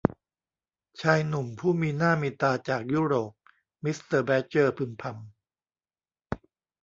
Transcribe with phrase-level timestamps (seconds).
[1.01, 3.31] ชายหนุ่มผู้มีหน้ามีตาจากยุโรป
[3.83, 6.41] มิสเตอร์แบดเจอร์พึมพำ